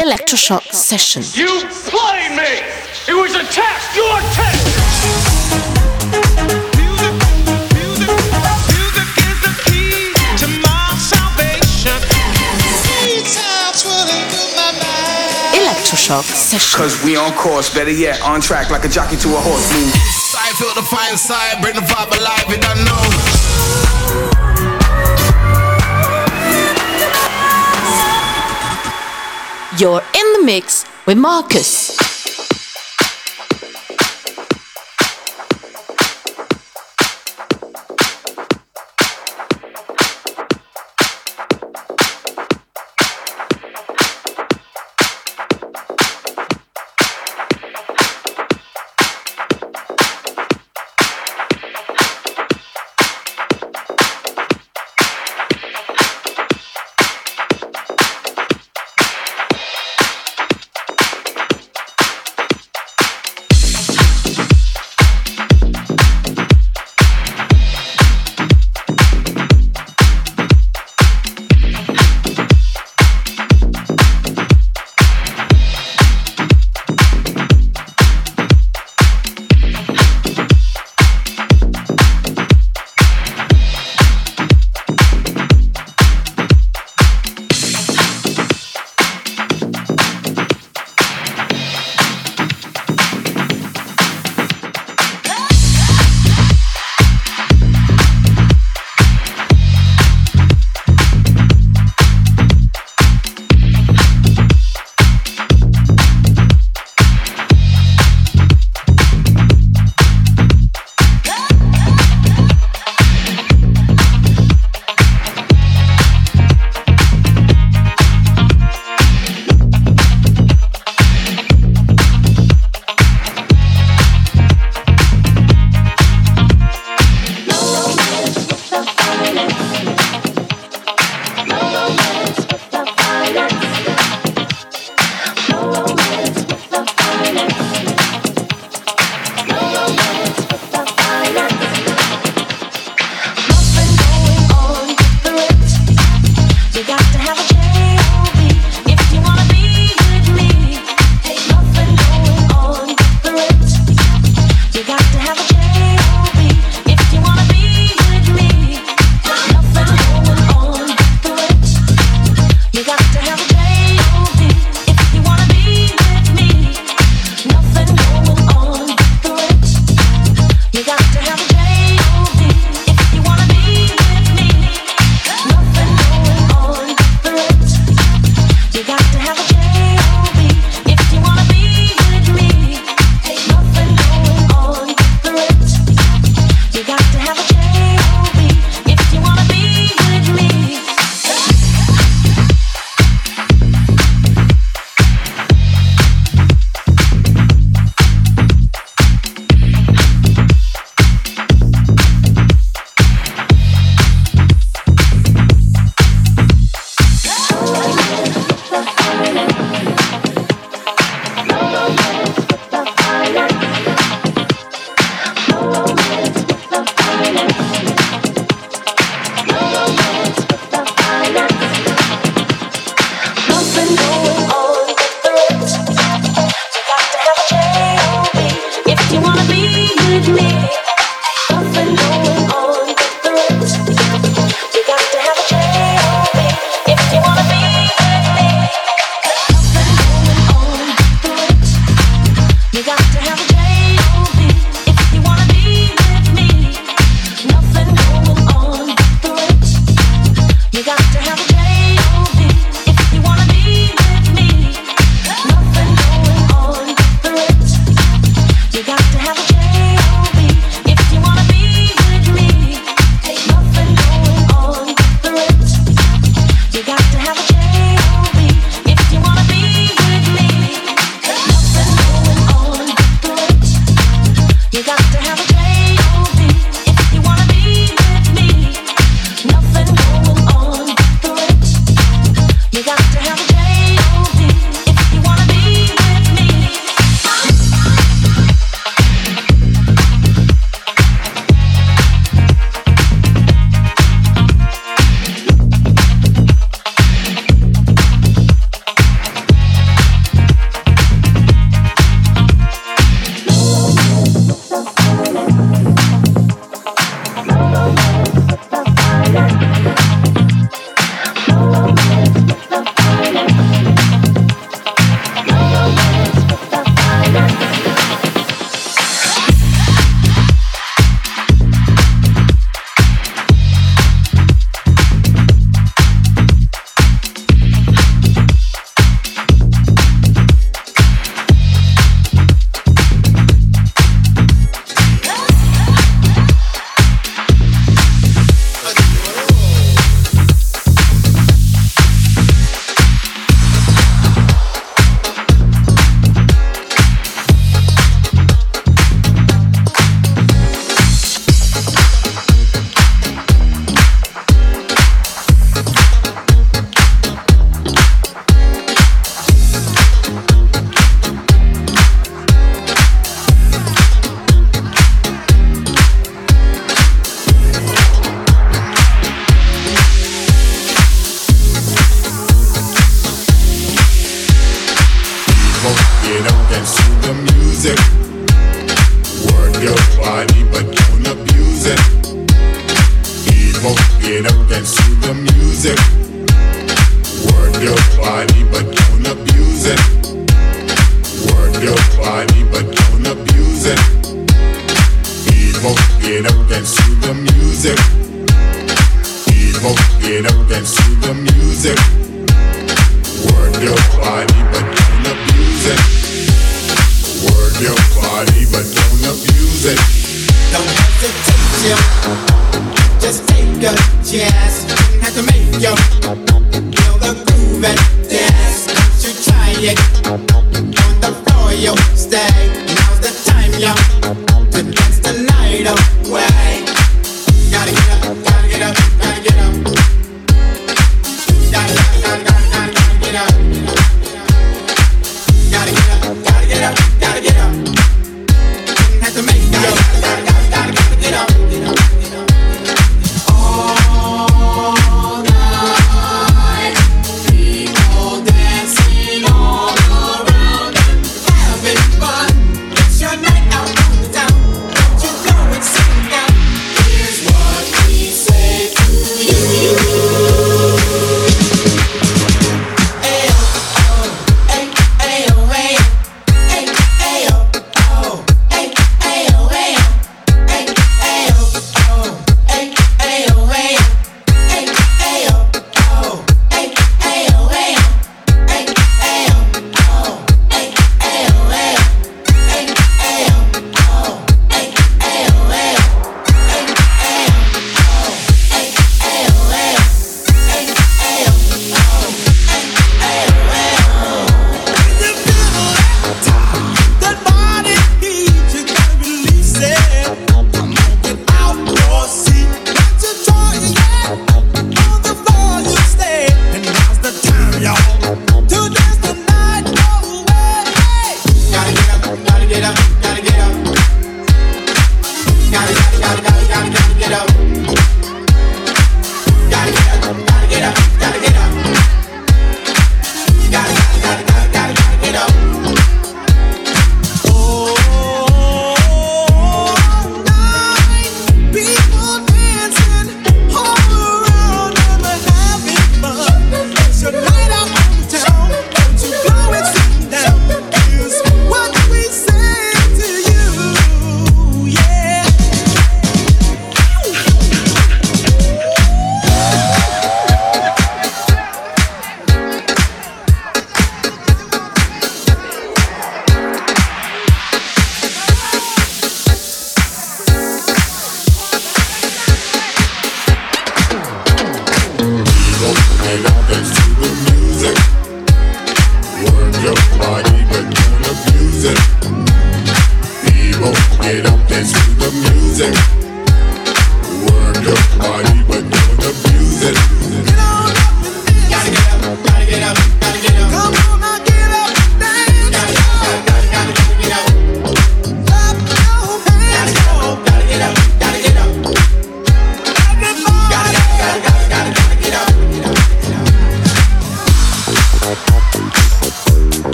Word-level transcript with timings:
Electroshock 0.00 0.72
Session. 0.72 1.20
You 1.34 1.60
played 1.84 2.32
me! 2.32 2.64
It 3.06 3.12
was 3.12 3.34
a 3.34 3.44
test! 3.52 3.94
Your 3.94 4.16
test! 4.32 4.64
Electroshock 15.52 16.24
Session. 16.24 16.78
Cause 16.78 17.04
we 17.04 17.16
on 17.16 17.32
course, 17.34 17.68
better 17.74 17.90
yet, 17.90 18.22
on 18.22 18.40
track 18.40 18.70
like 18.70 18.86
a 18.86 18.88
jockey 18.88 19.18
to 19.18 19.28
a 19.28 19.38
horse. 19.38 19.70
Move. 19.74 19.92
I 20.34 20.50
feel 20.56 20.72
the 20.74 20.88
fire 20.88 21.12
inside, 21.12 21.60
bring 21.60 21.74
the 21.74 21.82
vibe 21.82 22.16
alive, 22.18 22.48
you 22.48 22.56
don't 22.56 22.84
know. 22.86 23.49
You're 29.80 30.02
in 30.14 30.32
the 30.34 30.42
mix 30.44 30.84
with 31.06 31.16
Marcus. 31.16 31.79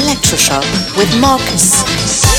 Electroshock 0.00 0.96
with 0.96 1.20
Marcus. 1.20 2.35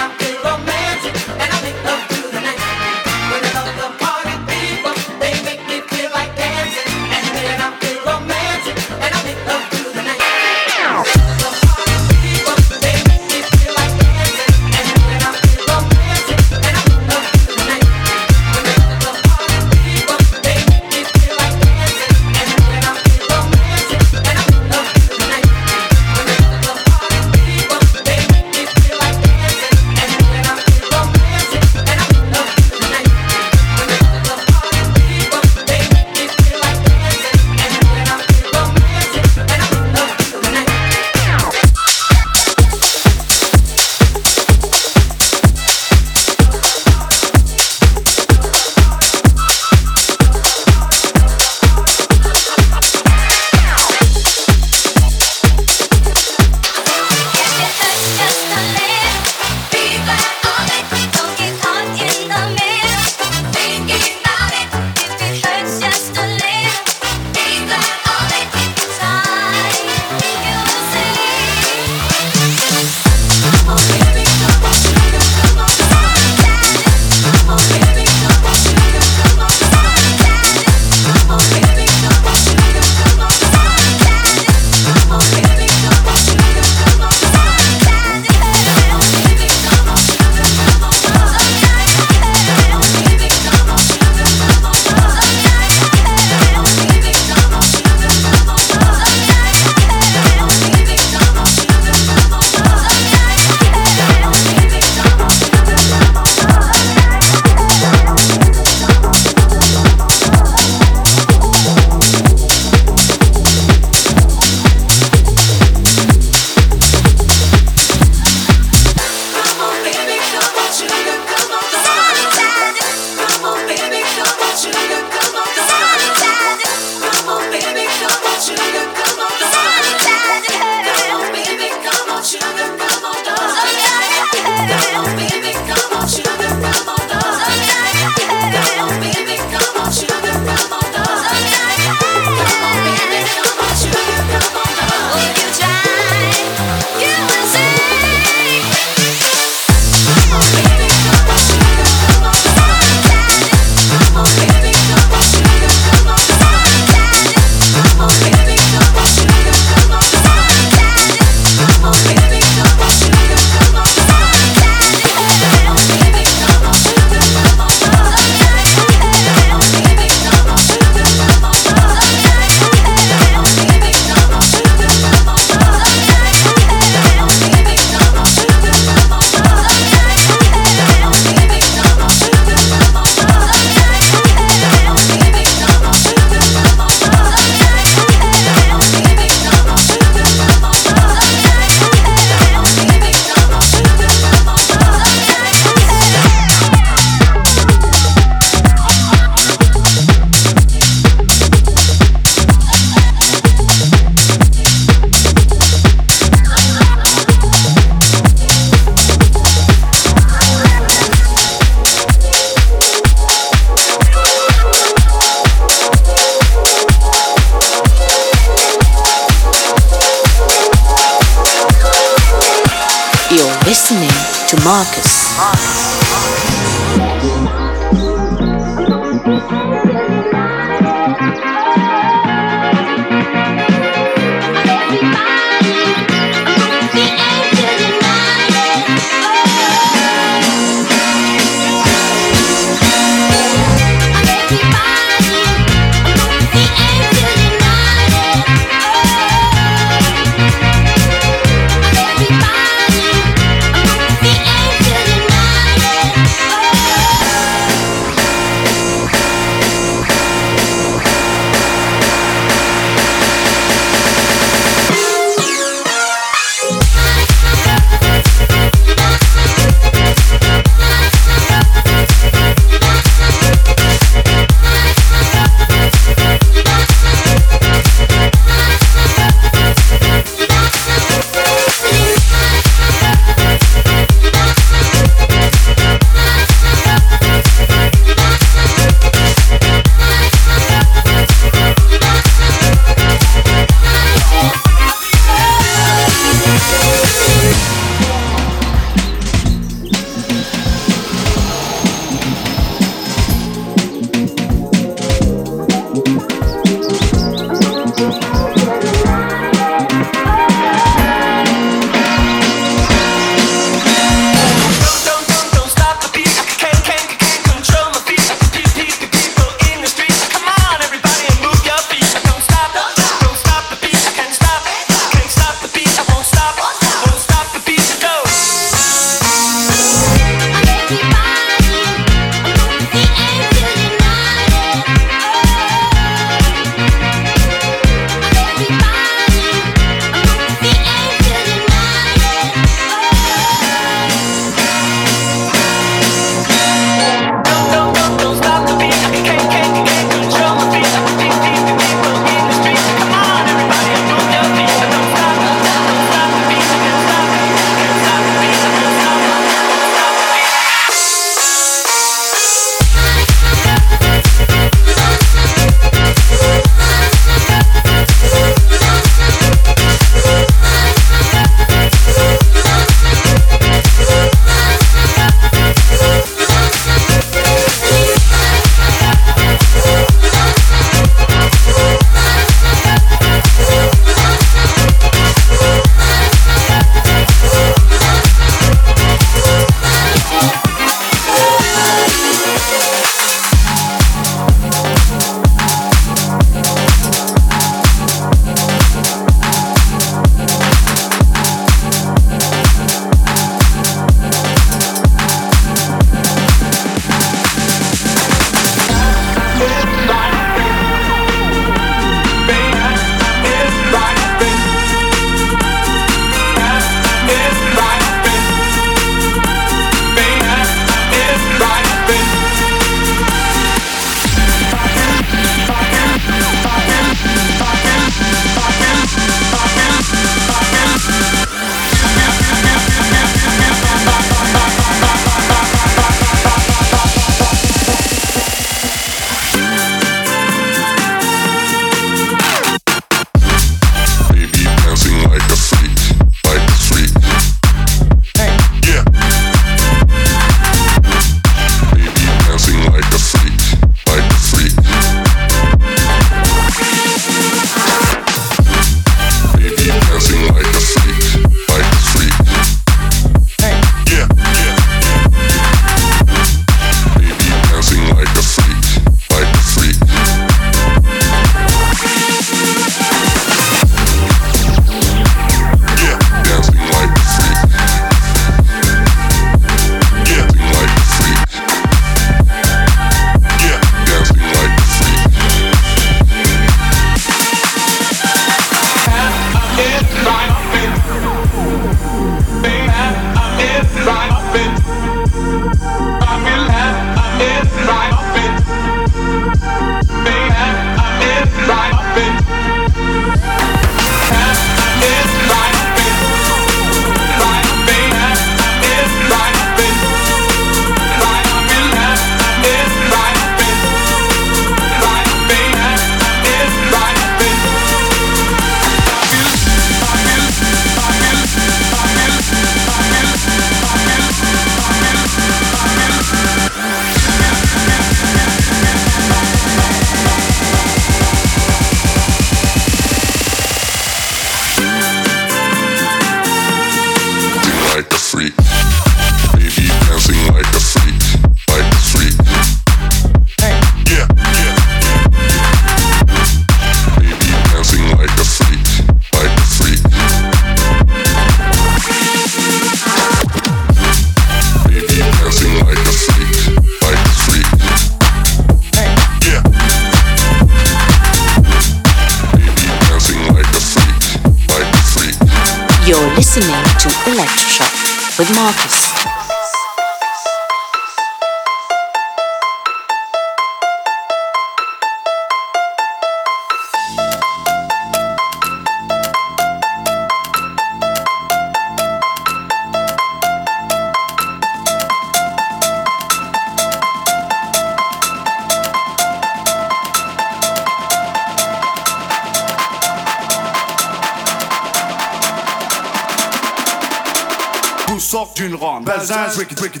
break 599.61 599.71
it, 599.71 599.77
break 599.77 599.95
it. 599.95 600.00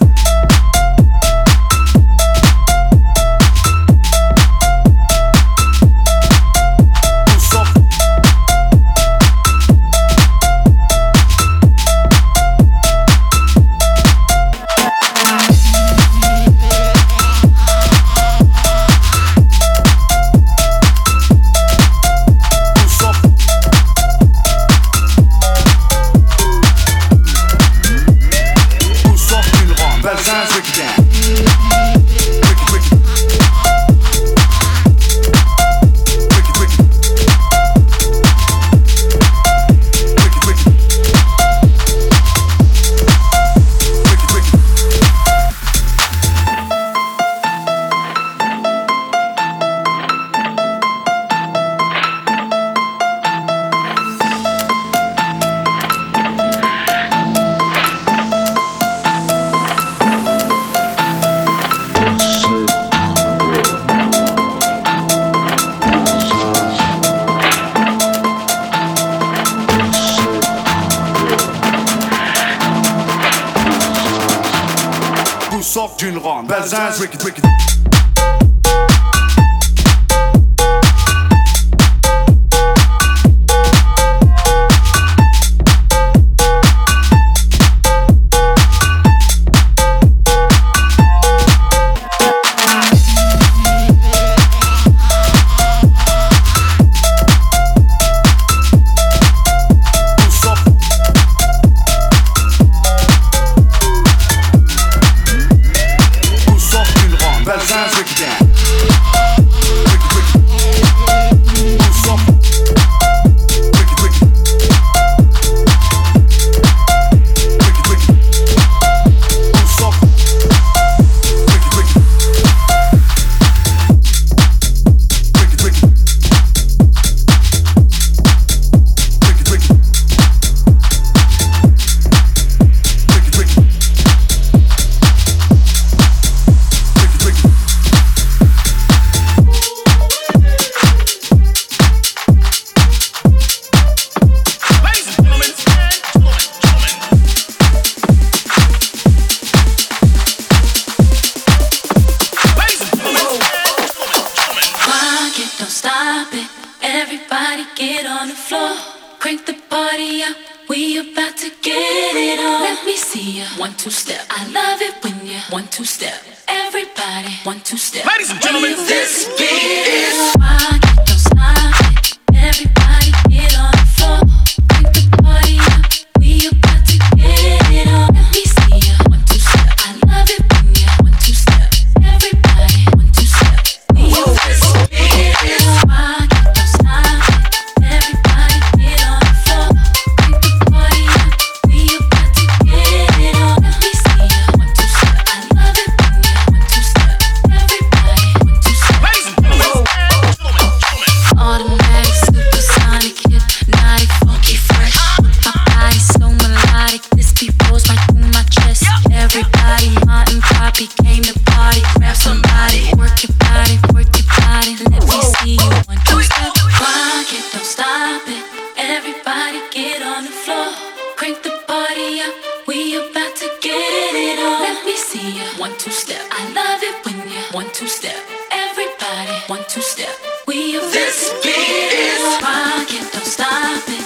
crank 221.21 221.43
the 221.43 221.53
party 221.67 222.19
up. 222.19 222.33
We 222.65 222.97
about 222.97 223.35
to 223.35 223.47
get 223.61 224.13
it 224.25 224.39
on. 224.41 224.57
Let 224.65 224.83
me 224.83 224.97
see 224.97 225.37
ya. 225.37 225.45
One 225.61 225.77
two 225.77 225.91
step. 225.91 226.23
I 226.31 226.41
love 226.59 226.81
it 226.81 226.95
when 227.05 227.17
you 227.29 227.41
one 227.53 227.69
two 227.77 227.85
step. 227.85 228.17
Everybody 228.49 229.37
one 229.45 229.63
two 229.69 229.85
step. 229.85 230.09
We 230.47 230.77
about 230.77 230.89
this 230.89 231.29
to 231.29 231.35
get 231.45 231.93
it 232.05 232.21
on. 232.25 232.41
rock 232.41 232.89
don't 233.13 233.29
stop 233.37 233.85
it. 233.97 234.03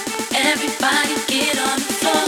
Everybody 0.52 1.16
get 1.32 1.56
on 1.56 1.78
the 1.80 1.92
floor. 2.00 2.24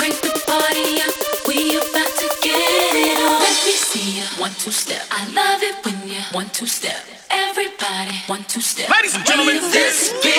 Crank 0.00 0.16
the 0.24 0.32
party 0.48 0.88
up. 1.04 1.12
We 1.44 1.76
about 1.76 2.12
to 2.22 2.28
get 2.40 2.92
it 2.96 3.20
on. 3.20 3.44
Let 3.44 3.60
me 3.68 3.76
see 3.76 4.08
ya. 4.20 4.24
One 4.40 4.56
two 4.56 4.72
step. 4.72 5.04
I 5.10 5.28
love 5.36 5.60
it 5.68 5.76
when 5.84 5.98
you 6.08 6.22
one 6.32 6.48
two 6.48 6.70
step. 6.78 6.96
Everybody 7.28 8.16
one 8.26 8.44
two 8.48 8.62
step. 8.62 8.88
Ladies 8.88 9.14
and 9.14 9.26
gentlemen, 9.26 9.60
this. 9.68 10.29